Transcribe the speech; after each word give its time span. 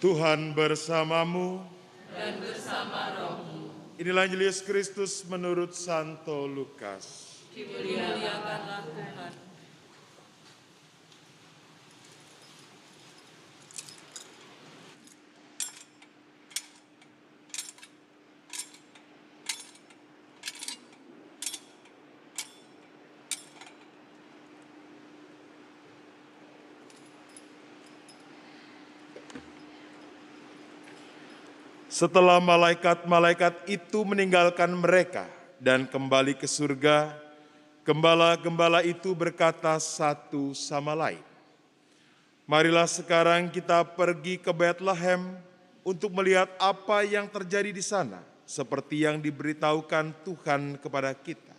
Tuhan 0.00 0.56
bersamamu. 0.56 1.60
dan 2.16 2.40
bersama 2.40 3.14
rohmu. 3.20 3.68
Inilah 4.00 4.24
Injil 4.26 4.48
Yesus 4.48 4.64
Kristus 4.64 5.12
menurut 5.28 5.76
Santo 5.76 6.48
Lukas. 6.48 7.36
Dimuliakanlah 7.52 8.88
Tuhan. 8.88 9.49
Setelah 32.00 32.40
malaikat-malaikat 32.40 33.68
itu 33.68 34.08
meninggalkan 34.08 34.72
mereka 34.72 35.28
dan 35.60 35.84
kembali 35.84 36.32
ke 36.32 36.48
surga, 36.48 37.12
gembala-gembala 37.84 38.80
itu 38.80 39.12
berkata 39.12 39.76
satu 39.76 40.56
sama 40.56 40.96
lain, 40.96 41.20
Marilah 42.48 42.88
sekarang 42.88 43.52
kita 43.52 43.84
pergi 43.84 44.40
ke 44.40 44.48
Bethlehem 44.48 45.36
untuk 45.84 46.08
melihat 46.16 46.48
apa 46.56 47.04
yang 47.04 47.28
terjadi 47.28 47.68
di 47.68 47.84
sana, 47.84 48.24
seperti 48.48 49.04
yang 49.04 49.20
diberitahukan 49.20 50.24
Tuhan 50.24 50.80
kepada 50.80 51.12
kita. 51.12 51.52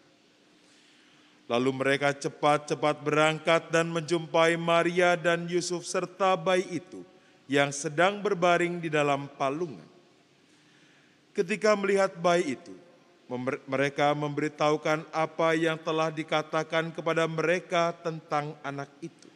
Lalu 1.45 1.69
mereka 1.69 2.17
cepat-cepat 2.17 2.97
berangkat 3.05 3.69
dan 3.69 3.93
menjumpai 3.93 4.57
Maria 4.57 5.13
dan 5.13 5.45
Yusuf 5.45 5.85
serta 5.85 6.33
bayi 6.33 6.81
itu 6.81 7.05
yang 7.45 7.69
sedang 7.69 8.25
berbaring 8.25 8.81
di 8.81 8.89
dalam 8.89 9.29
palungan. 9.37 9.90
Ketika 11.31 11.79
melihat 11.79 12.11
bayi 12.19 12.59
itu, 12.59 12.75
mereka 13.67 14.11
memberitahukan 14.11 15.07
apa 15.15 15.55
yang 15.55 15.79
telah 15.79 16.11
dikatakan 16.11 16.91
kepada 16.91 17.23
mereka 17.23 17.95
tentang 18.03 18.59
anak 18.59 18.91
itu. 18.99 19.31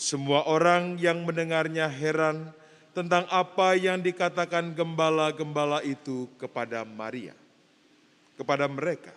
Semua 0.00 0.48
orang 0.48 0.96
yang 0.96 1.20
mendengarnya 1.28 1.84
heran 1.84 2.56
tentang 2.96 3.28
apa 3.28 3.76
yang 3.76 4.00
dikatakan 4.00 4.72
gembala-gembala 4.72 5.84
itu 5.84 6.24
kepada 6.40 6.88
Maria, 6.88 7.36
kepada 8.40 8.64
mereka. 8.64 9.12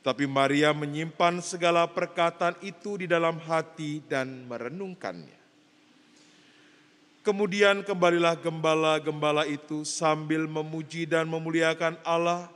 Tapi 0.00 0.24
Maria 0.24 0.72
menyimpan 0.72 1.44
segala 1.44 1.84
perkataan 1.84 2.56
itu 2.64 2.96
di 2.96 3.06
dalam 3.06 3.36
hati 3.36 4.00
dan 4.08 4.48
merenungkannya. 4.48 5.37
Kemudian 7.28 7.84
kembalilah 7.84 8.40
gembala-gembala 8.40 9.44
itu 9.44 9.84
sambil 9.84 10.48
memuji 10.48 11.04
dan 11.04 11.28
memuliakan 11.28 12.00
Allah 12.00 12.48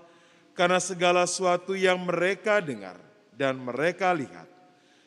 karena 0.57 0.81
segala 0.81 1.29
sesuatu 1.29 1.77
yang 1.77 2.01
mereka 2.01 2.57
dengar 2.57 2.97
dan 3.37 3.61
mereka 3.61 4.17
lihat. 4.17 4.49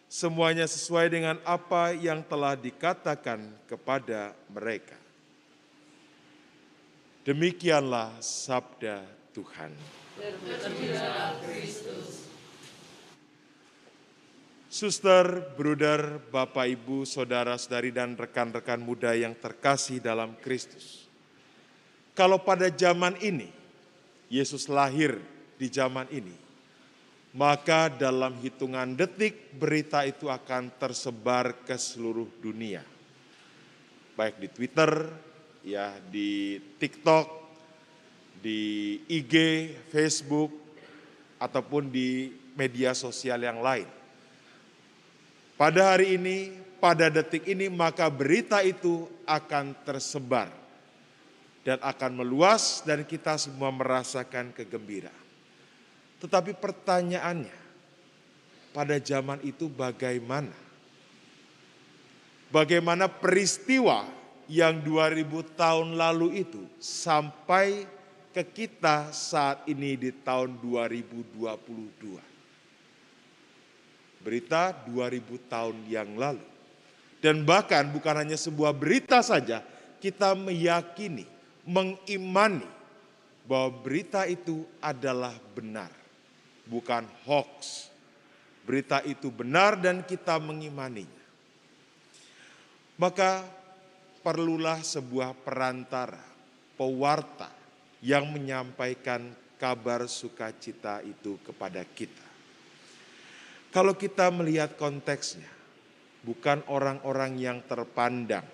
Semuanya 0.06 0.70
sesuai 0.70 1.10
dengan 1.10 1.42
apa 1.42 1.98
yang 1.98 2.22
telah 2.22 2.54
dikatakan 2.54 3.42
kepada 3.66 4.38
mereka. 4.54 5.02
Demikianlah 7.26 8.22
sabda 8.22 9.02
Tuhan. 9.34 9.74
Terpujilah 10.22 11.42
Kristus. 11.42 12.35
Suster, 14.76 15.56
bruder, 15.56 16.20
bapak, 16.36 16.68
ibu, 16.68 17.08
saudara, 17.08 17.56
saudari, 17.56 17.96
dan 17.96 18.12
rekan-rekan 18.20 18.84
muda 18.84 19.16
yang 19.16 19.32
terkasih 19.32 20.04
dalam 20.04 20.36
Kristus. 20.44 21.08
Kalau 22.12 22.44
pada 22.44 22.68
zaman 22.68 23.16
ini, 23.24 23.48
Yesus 24.28 24.68
lahir 24.68 25.16
di 25.56 25.72
zaman 25.72 26.12
ini, 26.12 26.36
maka 27.32 27.88
dalam 27.88 28.36
hitungan 28.44 29.00
detik 29.00 29.56
berita 29.56 30.04
itu 30.04 30.28
akan 30.28 30.68
tersebar 30.76 31.64
ke 31.64 31.80
seluruh 31.80 32.28
dunia. 32.44 32.84
Baik 34.20 34.44
di 34.44 34.52
Twitter, 34.52 34.92
ya 35.64 35.96
di 36.12 36.60
TikTok, 36.60 37.28
di 38.44 39.00
IG, 39.08 39.36
Facebook, 39.88 40.52
ataupun 41.40 41.88
di 41.88 42.28
media 42.60 42.92
sosial 42.92 43.40
yang 43.40 43.64
lain. 43.64 44.04
Pada 45.56 45.96
hari 45.96 46.20
ini, 46.20 46.52
pada 46.84 47.08
detik 47.08 47.48
ini, 47.48 47.72
maka 47.72 48.12
berita 48.12 48.60
itu 48.60 49.08
akan 49.24 49.72
tersebar 49.88 50.52
dan 51.64 51.80
akan 51.82 52.22
meluas, 52.22 52.84
dan 52.86 53.08
kita 53.08 53.40
semua 53.40 53.72
merasakan 53.74 54.54
kegembiraan. 54.54 55.26
Tetapi 56.22 56.54
pertanyaannya, 56.60 57.58
pada 58.76 59.00
zaman 59.00 59.40
itu 59.48 59.72
bagaimana? 59.72 60.54
Bagaimana 62.52 63.08
peristiwa 63.10 64.06
yang 64.52 64.84
2000 64.84 65.58
tahun 65.58 65.98
lalu 65.98 66.46
itu 66.46 66.62
sampai 66.78 67.88
ke 68.30 68.44
kita 68.44 69.10
saat 69.16 69.64
ini 69.66 69.96
di 69.98 70.12
tahun 70.12 70.60
2022? 70.62 72.35
Berita 74.26 74.74
2000 74.90 75.22
tahun 75.46 75.78
yang 75.86 76.18
lalu. 76.18 76.42
Dan 77.22 77.46
bahkan 77.46 77.86
bukan 77.94 78.26
hanya 78.26 78.34
sebuah 78.34 78.74
berita 78.74 79.22
saja, 79.22 79.62
kita 80.02 80.34
meyakini, 80.34 81.30
mengimani 81.62 82.66
bahwa 83.46 83.70
berita 83.86 84.26
itu 84.26 84.66
adalah 84.82 85.38
benar, 85.54 85.94
bukan 86.66 87.06
hoax. 87.30 87.90
Berita 88.66 89.06
itu 89.06 89.30
benar 89.30 89.78
dan 89.78 90.02
kita 90.02 90.42
mengimaninya. 90.42 91.26
Maka 92.98 93.46
perlulah 94.26 94.82
sebuah 94.82 95.38
perantara, 95.46 96.26
pewarta 96.74 97.54
yang 98.02 98.26
menyampaikan 98.34 99.22
kabar 99.62 100.10
sukacita 100.10 101.06
itu 101.06 101.38
kepada 101.46 101.86
kita. 101.86 102.25
Kalau 103.76 103.92
kita 103.92 104.32
melihat 104.32 104.80
konteksnya, 104.80 105.52
bukan 106.24 106.64
orang-orang 106.72 107.36
yang 107.36 107.60
terpandang, 107.68 108.48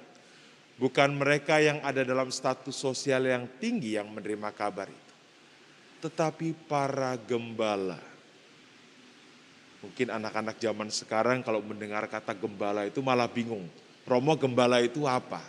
bukan 0.81 1.13
mereka 1.13 1.61
yang 1.61 1.77
ada 1.85 2.01
dalam 2.01 2.33
status 2.33 2.73
sosial 2.73 3.29
yang 3.29 3.45
tinggi 3.61 4.01
yang 4.01 4.09
menerima 4.09 4.49
kabar 4.49 4.89
itu, 4.89 5.13
tetapi 6.01 6.57
para 6.65 7.13
gembala. 7.21 8.01
Mungkin 9.85 10.09
anak-anak 10.09 10.57
zaman 10.57 10.89
sekarang 10.89 11.45
kalau 11.45 11.61
mendengar 11.61 12.09
kata 12.09 12.33
gembala 12.33 12.89
itu 12.89 13.05
malah 13.05 13.29
bingung. 13.29 13.69
Promo 14.01 14.33
gembala 14.33 14.81
itu 14.81 15.05
apa? 15.05 15.45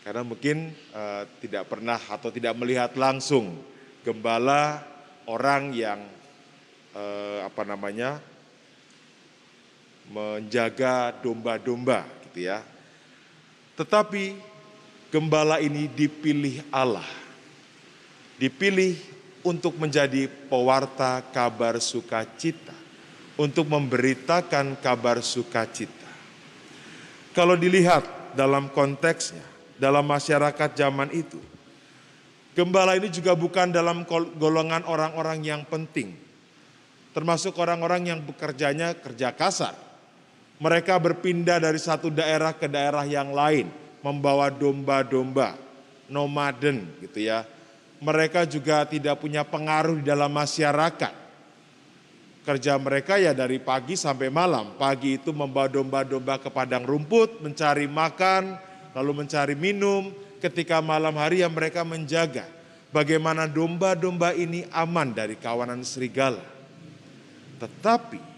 Karena 0.00 0.24
mungkin 0.24 0.72
uh, 0.96 1.28
tidak 1.44 1.68
pernah 1.68 2.00
atau 2.00 2.32
tidak 2.32 2.56
melihat 2.56 2.96
langsung 2.96 3.60
gembala 4.00 4.80
orang 5.28 5.76
yang 5.76 6.00
uh, 6.96 7.44
apa 7.44 7.68
namanya 7.68 8.37
menjaga 10.08 11.12
domba-domba 11.20 12.08
gitu 12.28 12.48
ya. 12.48 12.64
Tetapi 13.76 14.34
gembala 15.12 15.60
ini 15.60 15.86
dipilih 15.86 16.64
Allah. 16.72 17.06
Dipilih 18.40 18.96
untuk 19.42 19.78
menjadi 19.78 20.26
pewarta 20.50 21.22
kabar 21.30 21.78
sukacita, 21.78 22.74
untuk 23.38 23.66
memberitakan 23.70 24.78
kabar 24.78 25.22
sukacita. 25.22 26.08
Kalau 27.34 27.54
dilihat 27.54 28.34
dalam 28.34 28.70
konteksnya, 28.70 29.42
dalam 29.78 30.06
masyarakat 30.06 30.70
zaman 30.74 31.10
itu, 31.14 31.38
gembala 32.54 32.98
ini 32.98 33.10
juga 33.10 33.34
bukan 33.34 33.70
dalam 33.70 34.02
golongan 34.38 34.82
orang-orang 34.86 35.38
yang 35.42 35.62
penting, 35.66 36.14
termasuk 37.14 37.54
orang-orang 37.58 38.10
yang 38.10 38.20
bekerjanya 38.22 38.94
kerja 38.98 39.34
kasar 39.34 39.87
mereka 40.58 40.98
berpindah 40.98 41.62
dari 41.62 41.78
satu 41.78 42.10
daerah 42.10 42.50
ke 42.50 42.66
daerah 42.66 43.06
yang 43.06 43.30
lain, 43.30 43.70
membawa 44.02 44.50
domba-domba, 44.50 45.54
nomaden 46.10 46.82
gitu 46.98 47.22
ya. 47.30 47.46
Mereka 47.98 48.46
juga 48.46 48.86
tidak 48.86 49.22
punya 49.22 49.42
pengaruh 49.46 50.02
di 50.02 50.04
dalam 50.06 50.30
masyarakat. 50.30 51.30
Kerja 52.46 52.74
mereka 52.78 53.18
ya 53.18 53.34
dari 53.34 53.58
pagi 53.62 53.98
sampai 53.98 54.30
malam. 54.30 54.74
Pagi 54.78 55.18
itu 55.18 55.34
membawa 55.34 55.66
domba-domba 55.66 56.38
ke 56.42 56.50
padang 56.50 56.86
rumput, 56.86 57.42
mencari 57.42 57.86
makan, 57.90 58.58
lalu 58.94 59.24
mencari 59.24 59.54
minum. 59.58 60.10
Ketika 60.38 60.78
malam 60.78 61.18
hari 61.18 61.42
yang 61.42 61.50
mereka 61.50 61.82
menjaga 61.82 62.46
bagaimana 62.94 63.50
domba-domba 63.50 64.30
ini 64.34 64.62
aman 64.70 65.10
dari 65.10 65.34
kawanan 65.34 65.82
serigala. 65.82 66.42
Tetapi 67.58 68.37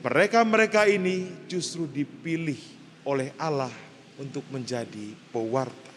mereka-mereka 0.00 0.88
ini 0.90 1.28
justru 1.46 1.86
dipilih 1.86 2.58
oleh 3.04 3.30
Allah 3.36 3.72
untuk 4.16 4.42
menjadi 4.50 5.12
pewarta. 5.30 5.92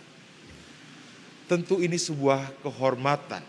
Tentu 1.48 1.80
ini 1.80 1.96
sebuah 1.96 2.52
kehormatan 2.60 3.40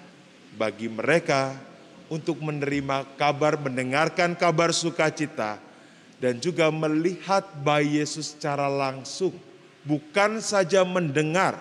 bagi 0.55 0.87
mereka 0.87 1.59
untuk 2.06 2.39
menerima 2.39 3.05
kabar, 3.19 3.59
mendengarkan 3.59 4.39
kabar 4.39 4.71
sukacita, 4.71 5.59
dan 6.23 6.39
juga 6.39 6.71
melihat 6.71 7.43
bayi 7.61 7.99
Yesus 7.99 8.33
secara 8.33 8.71
langsung. 8.71 9.35
Bukan 9.83 10.39
saja 10.39 10.87
mendengar, 10.87 11.59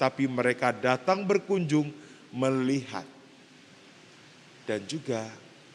tapi 0.00 0.26
mereka 0.26 0.74
datang 0.74 1.22
berkunjung 1.22 1.92
melihat 2.34 3.04
dan 4.66 4.82
juga 4.86 5.26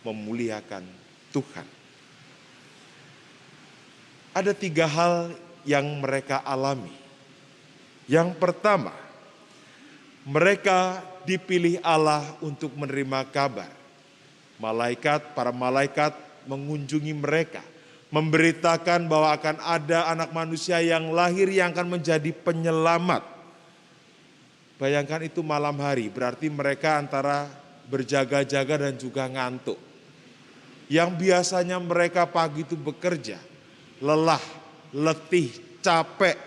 memuliakan 0.04 0.84
Tuhan. 1.32 1.85
Ada 4.36 4.52
tiga 4.52 4.84
hal 4.84 5.32
yang 5.64 6.04
mereka 6.04 6.44
alami. 6.44 6.92
Yang 8.04 8.36
pertama, 8.36 8.92
mereka 10.28 11.00
dipilih 11.24 11.80
Allah 11.80 12.22
untuk 12.44 12.76
menerima 12.76 13.32
kabar. 13.32 13.72
Malaikat, 14.60 15.32
para 15.32 15.56
malaikat 15.56 16.12
mengunjungi 16.52 17.16
mereka, 17.16 17.64
memberitakan 18.12 19.08
bahwa 19.08 19.32
akan 19.34 19.58
ada 19.64 20.12
anak 20.12 20.30
manusia 20.36 20.84
yang 20.84 21.16
lahir 21.16 21.48
yang 21.48 21.74
akan 21.74 21.96
menjadi 21.96 22.32
penyelamat. 22.36 23.24
Bayangkan 24.76 25.24
itu 25.24 25.40
malam 25.40 25.80
hari, 25.80 26.12
berarti 26.12 26.52
mereka 26.52 27.00
antara 27.00 27.48
berjaga-jaga 27.88 28.90
dan 28.92 29.00
juga 29.00 29.32
ngantuk. 29.32 29.80
Yang 30.92 31.10
biasanya 31.18 31.80
mereka 31.82 32.28
pagi 32.30 32.62
itu 32.62 32.78
bekerja, 32.78 33.42
lelah, 34.00 34.42
letih, 34.96 35.80
capek. 35.84 36.38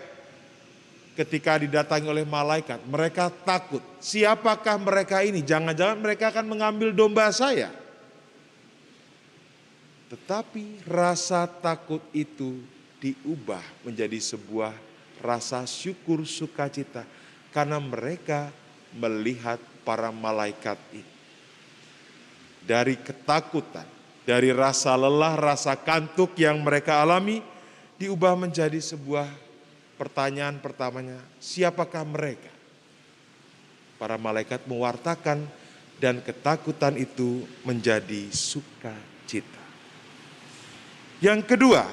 Ketika 1.15 1.59
didatangi 1.59 2.07
oleh 2.07 2.23
malaikat, 2.23 2.79
mereka 2.87 3.27
takut. 3.27 3.83
Siapakah 3.99 4.79
mereka 4.79 5.19
ini? 5.19 5.43
Jangan-jangan 5.43 5.99
mereka 5.99 6.31
akan 6.31 6.47
mengambil 6.47 6.95
domba 6.95 7.27
saya. 7.35 7.75
Tetapi 10.09 10.87
rasa 10.87 11.43
takut 11.45 12.01
itu 12.15 12.63
diubah 13.03 13.61
menjadi 13.83 14.15
sebuah 14.15 14.71
rasa 15.19 15.67
syukur 15.67 16.23
sukacita 16.23 17.03
karena 17.51 17.77
mereka 17.77 18.49
melihat 18.95 19.59
para 19.83 20.09
malaikat 20.09 20.79
itu. 20.95 21.15
Dari 22.63 22.95
ketakutan, 22.95 23.87
dari 24.29 24.53
rasa 24.53 24.93
lelah, 24.93 25.33
rasa 25.33 25.73
kantuk 25.73 26.37
yang 26.37 26.61
mereka 26.61 27.01
alami, 27.01 27.41
diubah 27.97 28.37
menjadi 28.37 28.77
sebuah 28.77 29.25
pertanyaan 29.97 30.61
pertamanya, 30.61 31.17
siapakah 31.41 32.05
mereka? 32.05 32.53
Para 33.97 34.21
malaikat 34.21 34.69
mewartakan 34.69 35.49
dan 35.97 36.21
ketakutan 36.21 36.93
itu 37.01 37.41
menjadi 37.65 38.29
sukacita. 38.29 39.65
Yang 41.25 41.49
kedua, 41.49 41.89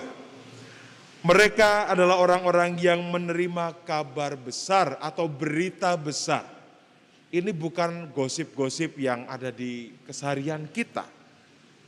mereka 1.25 1.89
adalah 1.89 2.21
orang-orang 2.21 2.77
yang 2.77 3.01
menerima 3.01 3.81
kabar 3.89 4.37
besar 4.37 5.01
atau 5.01 5.25
berita 5.25 5.97
besar. 5.97 6.45
Ini 7.33 7.49
bukan 7.57 8.13
gosip-gosip 8.13 9.01
yang 9.01 9.25
ada 9.25 9.49
di 9.49 9.97
keseharian 10.05 10.69
kita. 10.69 11.16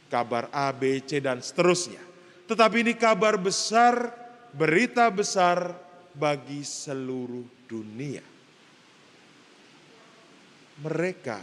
Kabar 0.09 0.49
A, 0.51 0.73
B, 0.73 1.05
C, 1.05 1.21
dan 1.21 1.45
seterusnya. 1.45 2.01
Tetapi 2.49 2.81
ini 2.81 2.97
kabar 2.97 3.37
besar, 3.37 4.09
berita 4.57 5.13
besar 5.13 5.77
bagi 6.17 6.65
seluruh 6.65 7.69
dunia. 7.69 8.25
Mereka 10.81 11.41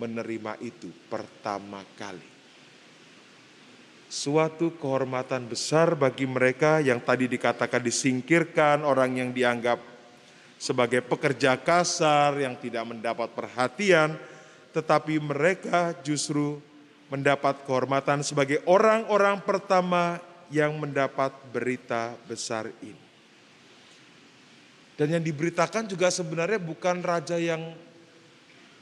menerima 0.00 0.56
itu 0.64 0.88
pertama 1.10 1.84
kali 1.98 2.38
suatu 4.08 4.72
kehormatan 4.80 5.44
besar 5.44 5.92
bagi 5.92 6.24
mereka 6.24 6.80
yang 6.80 7.04
tadi 7.04 7.28
dikatakan 7.28 7.84
disingkirkan, 7.84 8.82
orang 8.82 9.20
yang 9.20 9.30
dianggap 9.36 9.76
sebagai 10.56 11.04
pekerja 11.04 11.60
kasar 11.60 12.40
yang 12.40 12.56
tidak 12.58 12.88
mendapat 12.88 13.30
perhatian, 13.36 14.16
tetapi 14.72 15.20
mereka 15.20 15.92
justru 16.00 16.58
mendapat 17.08 17.64
kehormatan 17.64 18.20
sebagai 18.20 18.60
orang-orang 18.68 19.40
pertama 19.40 20.20
yang 20.52 20.76
mendapat 20.76 21.32
berita 21.52 22.16
besar 22.28 22.68
ini. 22.84 23.06
Dan 24.98 25.14
yang 25.14 25.22
diberitakan 25.22 25.86
juga 25.86 26.10
sebenarnya 26.10 26.58
bukan 26.58 27.00
raja 27.00 27.38
yang 27.38 27.72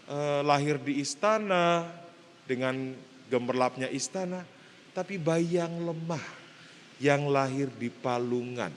eh, 0.08 0.40
lahir 0.42 0.80
di 0.80 1.04
istana 1.04 1.86
dengan 2.48 2.96
gemerlapnya 3.28 3.90
istana, 3.90 4.42
tapi 4.96 5.20
bayi 5.20 5.60
yang 5.60 5.76
lemah, 5.82 6.24
yang 7.02 7.28
lahir 7.28 7.68
di 7.68 7.92
palungan, 7.92 8.72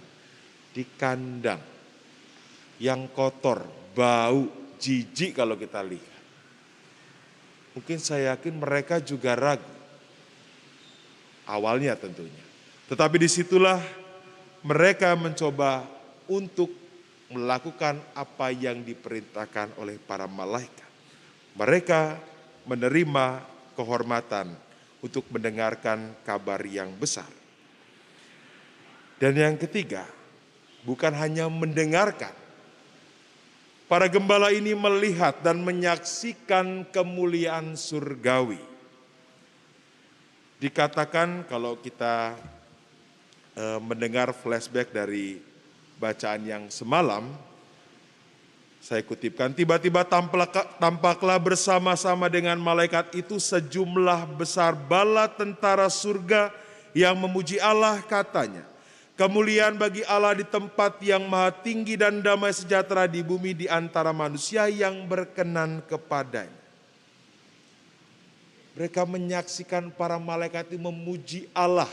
di 0.75 0.83
kandang, 0.99 1.61
yang 2.81 3.07
kotor, 3.15 3.63
bau, 3.95 4.75
jijik 4.75 5.39
kalau 5.39 5.55
kita 5.55 5.79
lihat. 5.79 6.18
Mungkin 7.79 7.95
saya 7.95 8.35
yakin 8.35 8.59
mereka 8.59 8.99
juga 8.99 9.39
ragu. 9.39 9.71
Awalnya 11.47 11.95
tentunya. 11.95 12.43
Tetapi 12.91 13.15
di 13.23 13.31
situlah 13.31 13.79
mereka 14.67 15.15
mencoba 15.15 15.87
untuk 16.27 16.67
melakukan 17.31 18.03
apa 18.11 18.51
yang 18.51 18.83
diperintahkan 18.83 19.79
oleh 19.79 19.95
para 19.95 20.27
malaikat. 20.27 20.91
Mereka 21.55 22.19
menerima 22.67 23.47
kehormatan 23.79 24.51
untuk 24.99 25.23
mendengarkan 25.31 26.19
kabar 26.27 26.59
yang 26.67 26.91
besar. 26.99 27.31
Dan 29.23 29.39
yang 29.39 29.55
ketiga, 29.55 30.03
bukan 30.83 31.15
hanya 31.15 31.47
mendengarkan. 31.47 32.35
Para 33.89 34.05
gembala 34.05 34.53
ini 34.53 34.77
melihat 34.77 35.41
dan 35.41 35.65
menyaksikan 35.65 36.85
kemuliaan 36.93 37.73
surgawi. 37.73 38.61
Dikatakan 40.61 41.49
kalau 41.49 41.73
kita 41.81 42.37
e, 43.57 43.81
mendengar 43.81 44.29
flashback 44.29 44.93
dari 44.93 45.41
bacaan 45.97 46.45
yang 46.45 46.63
semalam, 46.69 47.33
saya 48.77 49.01
kutipkan, 49.01 49.57
tiba-tiba 49.57 50.05
tampaklah 50.77 51.41
bersama-sama 51.41 52.29
dengan 52.29 52.61
malaikat 52.61 53.09
itu 53.17 53.41
sejumlah 53.41 54.37
besar 54.37 54.77
bala 54.77 55.25
tentara 55.25 55.89
surga 55.89 56.53
yang 56.93 57.17
memuji 57.17 57.57
Allah 57.57 58.05
katanya. 58.05 58.69
Kemuliaan 59.19 59.75
bagi 59.75 59.99
Allah 60.07 60.31
di 60.31 60.47
tempat 60.47 61.03
yang 61.03 61.27
maha 61.27 61.51
tinggi 61.51 61.99
dan 61.99 62.23
damai 62.23 62.55
sejahtera 62.55 63.03
di 63.03 63.19
bumi 63.19 63.51
di 63.51 63.67
antara 63.67 64.15
manusia 64.15 64.71
yang 64.71 65.03
berkenan 65.11 65.83
kepadanya. 65.83 66.55
Mereka 68.79 69.03
menyaksikan 69.03 69.91
para 69.91 70.15
malaikat 70.15 70.71
itu 70.71 70.79
memuji 70.79 71.51
Allah. 71.51 71.91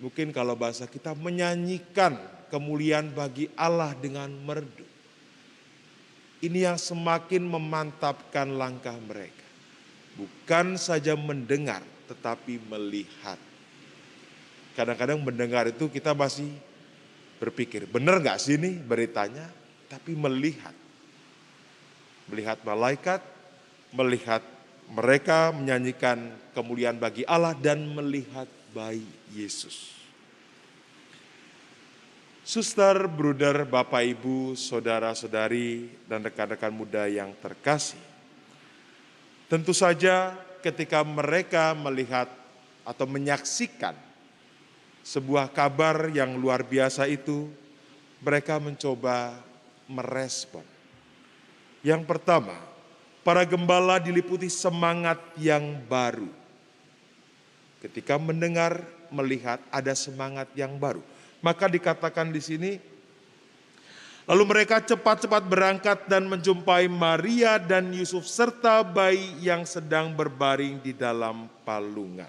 Mungkin 0.00 0.32
kalau 0.32 0.56
bahasa 0.56 0.88
kita 0.88 1.12
menyanyikan 1.12 2.16
kemuliaan 2.48 3.12
bagi 3.12 3.52
Allah 3.52 3.92
dengan 4.00 4.32
merdu. 4.32 4.88
Ini 6.40 6.72
yang 6.72 6.80
semakin 6.80 7.44
memantapkan 7.44 8.48
langkah 8.48 8.96
mereka. 8.96 9.44
Bukan 10.16 10.80
saja 10.80 11.12
mendengar, 11.12 11.84
tetapi 12.08 12.64
melihat. 12.64 13.36
Kadang-kadang 14.76 15.16
mendengar 15.24 15.64
itu 15.72 15.88
kita 15.88 16.12
masih 16.12 16.52
berpikir, 17.40 17.88
benar 17.88 18.20
nggak 18.20 18.36
sih 18.36 18.60
ini 18.60 18.76
beritanya? 18.76 19.48
Tapi 19.88 20.12
melihat. 20.12 20.76
Melihat 22.28 22.60
malaikat, 22.60 23.24
melihat 23.96 24.44
mereka 24.92 25.56
menyanyikan 25.56 26.28
kemuliaan 26.52 27.00
bagi 27.00 27.24
Allah 27.24 27.56
dan 27.56 27.88
melihat 27.88 28.44
bayi 28.76 29.08
Yesus. 29.32 29.96
Suster, 32.46 33.10
bruder, 33.10 33.66
bapak, 33.66 34.06
ibu, 34.06 34.54
saudara-saudari, 34.54 35.90
dan 36.06 36.22
rekan-rekan 36.22 36.70
muda 36.70 37.10
yang 37.10 37.34
terkasih. 37.42 37.98
Tentu 39.50 39.74
saja 39.74 40.36
ketika 40.62 41.02
mereka 41.02 41.74
melihat 41.74 42.30
atau 42.86 43.02
menyaksikan 43.02 44.05
sebuah 45.06 45.54
kabar 45.54 46.10
yang 46.10 46.34
luar 46.34 46.66
biasa 46.66 47.06
itu, 47.06 47.46
mereka 48.18 48.58
mencoba 48.58 49.38
merespon. 49.86 50.66
Yang 51.86 52.02
pertama, 52.10 52.58
para 53.22 53.46
gembala 53.46 54.02
diliputi 54.02 54.50
semangat 54.50 55.22
yang 55.38 55.78
baru. 55.86 56.26
Ketika 57.78 58.18
mendengar, 58.18 58.82
melihat 59.14 59.62
ada 59.70 59.94
semangat 59.94 60.50
yang 60.58 60.74
baru 60.82 60.98
maka 61.46 61.70
dikatakan 61.70 62.34
di 62.34 62.42
sini 62.42 62.72
Lalu 64.26 64.42
mereka 64.42 64.82
cepat-cepat 64.82 65.46
berangkat 65.46 66.10
dan 66.10 66.26
menjumpai 66.26 66.90
Maria 66.90 67.62
dan 67.62 67.94
Yusuf 67.94 68.26
serta 68.26 68.82
bayi 68.82 69.38
yang 69.38 69.62
sedang 69.62 70.10
berbaring 70.18 70.82
di 70.82 70.90
dalam 70.90 71.46
palungan. 71.62 72.26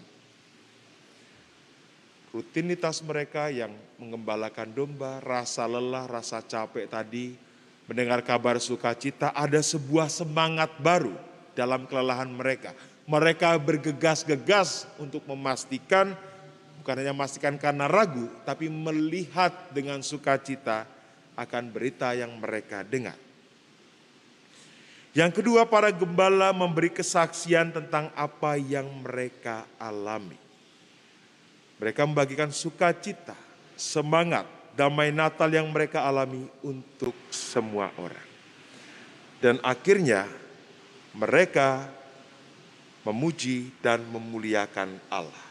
Rutinitas 2.36 3.00
mereka 3.08 3.48
yang 3.48 3.72
mengembalakan 3.96 4.70
domba, 4.76 5.24
rasa 5.24 5.64
lelah, 5.64 6.06
rasa 6.12 6.44
capek 6.44 6.92
tadi, 6.92 7.40
mendengar 7.88 8.20
kabar 8.20 8.60
sukacita, 8.60 9.32
ada 9.32 9.64
sebuah 9.64 10.12
semangat 10.12 10.76
baru 10.84 11.16
dalam 11.56 11.88
kelelahan 11.88 12.28
mereka. 12.28 12.76
Mereka 13.08 13.56
bergegas-gegas 13.64 14.92
untuk 15.00 15.24
memastikan, 15.24 16.12
bukan 16.84 16.96
hanya 17.00 17.16
memastikan 17.16 17.56
karena 17.56 17.88
ragu, 17.88 18.28
tapi 18.44 18.68
melihat 18.68 19.72
dengan 19.72 20.04
sukacita 20.04 20.84
akan 21.40 21.72
berita 21.72 22.12
yang 22.12 22.36
mereka 22.36 22.84
dengar. 22.84 23.16
Yang 25.16 25.42
kedua, 25.42 25.66
para 25.66 25.90
gembala 25.90 26.52
memberi 26.54 26.92
kesaksian 26.94 27.74
tentang 27.74 28.12
apa 28.14 28.60
yang 28.60 28.86
mereka 29.02 29.66
alami. 29.80 30.47
Mereka 31.78 32.10
membagikan 32.10 32.50
sukacita, 32.50 33.38
semangat, 33.78 34.50
damai 34.74 35.14
Natal 35.14 35.50
yang 35.54 35.70
mereka 35.70 36.06
alami 36.06 36.50
untuk 36.66 37.14
semua 37.30 37.94
orang. 38.02 38.28
Dan 39.38 39.62
akhirnya 39.62 40.26
mereka 41.14 41.86
memuji 43.06 43.70
dan 43.86 44.02
memuliakan 44.10 44.98
Allah. 45.14 45.46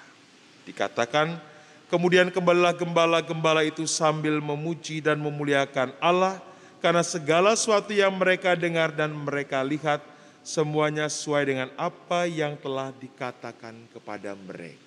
Dikatakan 0.67 1.39
Kemudian 1.87 2.35
kembalilah 2.35 2.75
gembala-gembala 2.75 3.63
itu 3.63 3.87
sambil 3.87 4.43
memuji 4.43 4.99
dan 4.99 5.23
memuliakan 5.23 5.95
Allah 6.03 6.43
karena 6.83 7.07
segala 7.07 7.55
sesuatu 7.55 7.95
yang 7.95 8.11
mereka 8.11 8.59
dengar 8.59 8.91
dan 8.91 9.15
mereka 9.15 9.63
lihat 9.63 10.03
semuanya 10.43 11.07
sesuai 11.07 11.43
dengan 11.47 11.71
apa 11.79 12.27
yang 12.27 12.59
telah 12.59 12.91
dikatakan 12.91 13.87
kepada 13.95 14.35
mereka. 14.35 14.86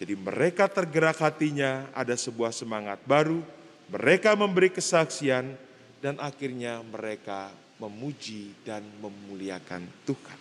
Jadi 0.00 0.16
mereka 0.16 0.64
tergerak 0.64 1.20
hatinya, 1.20 1.84
ada 1.92 2.16
sebuah 2.16 2.56
semangat 2.56 3.04
baru, 3.04 3.44
mereka 3.92 4.32
memberi 4.32 4.72
kesaksian 4.72 5.52
dan 6.00 6.16
akhirnya 6.16 6.80
mereka 6.80 7.52
memuji 7.76 8.56
dan 8.64 8.80
memuliakan 9.04 9.84
Tuhan. 10.08 10.40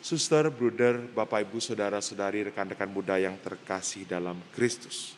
Suster, 0.00 0.48
bruder, 0.48 1.04
Bapak 1.12 1.44
Ibu, 1.44 1.60
Saudara-saudari, 1.60 2.48
rekan-rekan 2.48 2.88
muda 2.88 3.20
yang 3.20 3.36
terkasih 3.42 4.08
dalam 4.08 4.40
Kristus. 4.56 5.12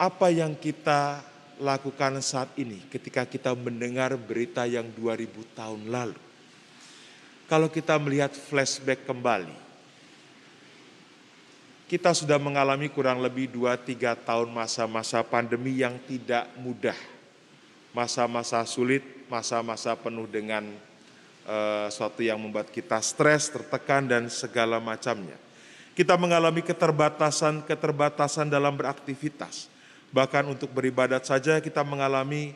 Apa 0.00 0.32
yang 0.32 0.56
kita 0.56 1.20
lakukan 1.60 2.22
saat 2.24 2.54
ini 2.56 2.86
ketika 2.88 3.26
kita 3.26 3.52
mendengar 3.52 4.16
berita 4.16 4.64
yang 4.64 4.88
2000 4.96 5.58
tahun 5.58 5.90
lalu? 5.92 6.16
Kalau 7.50 7.68
kita 7.68 7.98
melihat 7.98 8.30
flashback 8.30 9.02
kembali, 9.04 9.67
kita 11.88 12.12
sudah 12.12 12.36
mengalami 12.36 12.92
kurang 12.92 13.24
lebih 13.24 13.48
2-3 13.48 14.12
tahun 14.28 14.48
masa-masa 14.52 15.24
pandemi 15.24 15.80
yang 15.80 15.96
tidak 16.04 16.44
mudah. 16.60 16.94
Masa-masa 17.96 18.60
sulit, 18.68 19.00
masa-masa 19.32 19.96
penuh 19.96 20.28
dengan 20.28 20.68
uh, 21.48 21.88
suatu 21.88 22.20
yang 22.20 22.36
membuat 22.36 22.68
kita 22.68 23.00
stres, 23.00 23.48
tertekan 23.48 24.04
dan 24.04 24.28
segala 24.28 24.76
macamnya. 24.76 25.40
Kita 25.96 26.12
mengalami 26.20 26.60
keterbatasan-keterbatasan 26.60 28.52
dalam 28.52 28.76
beraktivitas. 28.76 29.72
Bahkan 30.12 30.44
untuk 30.44 30.68
beribadat 30.68 31.24
saja 31.24 31.56
kita 31.56 31.80
mengalami 31.88 32.52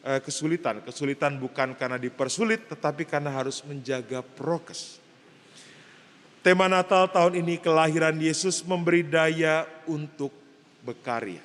uh, 0.00 0.16
kesulitan. 0.24 0.80
Kesulitan 0.80 1.36
bukan 1.36 1.76
karena 1.76 2.00
dipersulit 2.00 2.72
tetapi 2.72 3.04
karena 3.04 3.36
harus 3.36 3.60
menjaga 3.68 4.24
prokes. 4.24 5.01
Tema 6.42 6.66
Natal 6.66 7.06
tahun 7.06 7.38
ini 7.38 7.54
kelahiran 7.54 8.18
Yesus 8.18 8.66
memberi 8.66 9.06
daya 9.06 9.62
untuk 9.86 10.34
berkarya. 10.82 11.38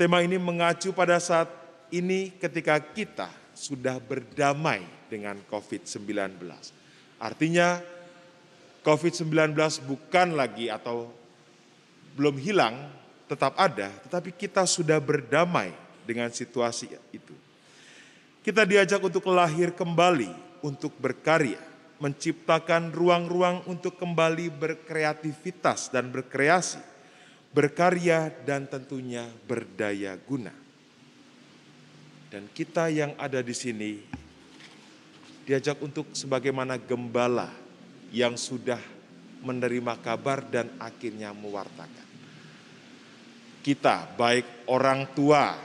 Tema 0.00 0.24
ini 0.24 0.40
mengacu 0.40 0.88
pada 0.96 1.20
saat 1.20 1.52
ini 1.92 2.32
ketika 2.40 2.80
kita 2.80 3.28
sudah 3.52 4.00
berdamai 4.00 4.80
dengan 5.12 5.36
COVID-19. 5.52 6.16
Artinya 7.20 7.84
COVID-19 8.80 9.52
bukan 9.84 10.32
lagi 10.32 10.72
atau 10.72 11.12
belum 12.16 12.40
hilang, 12.40 12.88
tetap 13.28 13.52
ada, 13.60 13.92
tetapi 14.08 14.32
kita 14.32 14.64
sudah 14.64 14.96
berdamai 14.96 15.76
dengan 16.08 16.32
situasi 16.32 16.88
itu. 17.12 17.36
Kita 18.40 18.64
diajak 18.64 19.04
untuk 19.04 19.28
lahir 19.28 19.76
kembali, 19.76 20.32
untuk 20.64 20.96
berkarya, 20.96 21.73
menciptakan 22.04 22.92
ruang-ruang 22.92 23.64
untuk 23.64 23.96
kembali 23.96 24.52
berkreativitas 24.52 25.88
dan 25.88 26.12
berkreasi, 26.12 26.76
berkarya 27.56 28.28
dan 28.44 28.68
tentunya 28.68 29.24
berdaya 29.48 30.12
guna. 30.20 30.52
Dan 32.28 32.52
kita 32.52 32.92
yang 32.92 33.16
ada 33.16 33.40
di 33.40 33.56
sini 33.56 34.04
diajak 35.48 35.80
untuk 35.80 36.12
sebagaimana 36.12 36.76
gembala 36.76 37.48
yang 38.12 38.36
sudah 38.36 38.80
menerima 39.40 39.96
kabar 40.04 40.44
dan 40.44 40.76
akhirnya 40.76 41.32
mewartakan. 41.32 42.04
Kita, 43.64 44.12
baik 44.12 44.68
orang 44.68 45.08
tua, 45.16 45.56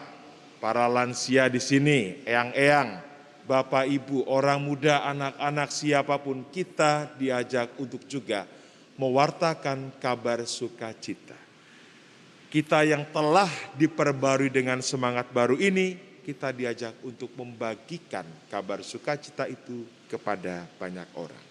para 0.64 0.88
lansia 0.88 1.52
di 1.52 1.60
sini, 1.60 2.24
eyang-eyang, 2.24 3.09
bapak 3.50 3.90
ibu, 3.90 4.22
orang 4.30 4.62
muda, 4.62 5.02
anak-anak, 5.10 5.74
siapa 5.74 6.22
pun, 6.22 6.46
kita 6.54 7.10
diajak 7.18 7.74
untuk 7.82 8.06
juga 8.06 8.46
mewartakan 9.02 9.98
kabar 9.98 10.46
sukacita. 10.46 11.34
Kita 12.54 12.86
yang 12.86 13.10
telah 13.10 13.50
diperbarui 13.74 14.54
dengan 14.54 14.86
semangat 14.86 15.34
baru 15.34 15.58
ini, 15.58 15.98
kita 16.22 16.54
diajak 16.54 16.94
untuk 17.02 17.34
membagikan 17.34 18.26
kabar 18.54 18.86
sukacita 18.86 19.50
itu 19.50 19.82
kepada 20.06 20.70
banyak 20.78 21.10
orang. 21.18 21.46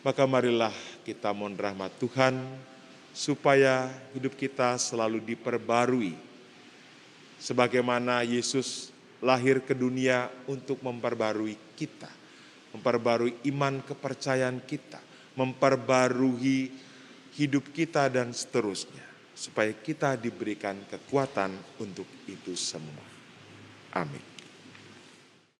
Maka 0.00 0.24
marilah 0.24 0.72
kita 1.04 1.36
mohon 1.36 1.52
rahmat 1.52 1.92
Tuhan 2.00 2.40
supaya 3.12 3.92
hidup 4.16 4.32
kita 4.40 4.80
selalu 4.80 5.20
diperbarui. 5.20 6.16
Sebagaimana 7.36 8.24
Yesus 8.24 8.92
lahir 9.24 9.64
ke 9.64 9.76
dunia 9.76 10.28
untuk 10.48 10.80
memperbarui 10.80 11.76
kita. 11.76 12.10
Memperbarui 12.76 13.44
iman 13.52 13.82
kepercayaan 13.84 14.62
kita. 14.64 15.00
Memperbarui 15.36 16.70
hidup 17.36 17.72
kita 17.74 18.08
dan 18.08 18.32
seterusnya. 18.32 19.04
Supaya 19.34 19.72
kita 19.72 20.20
diberikan 20.20 20.76
kekuatan 20.88 21.80
untuk 21.80 22.06
itu 22.28 22.52
semua. 22.54 23.04
Amin. 23.96 24.29